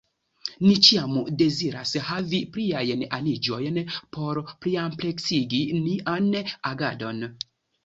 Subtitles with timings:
[0.67, 3.79] Ni ĉiam deziras havi pliajn aniĝojn
[4.17, 6.29] por pliampleksigi nian
[6.75, 7.25] agadon.